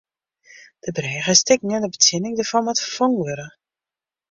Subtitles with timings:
[0.83, 3.47] De brêge is stikken en de betsjinning dêrfan moat ferfongen wurde.